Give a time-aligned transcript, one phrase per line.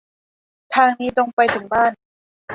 [0.75, 1.91] ทางนี้ตรงไปถึงบ้าน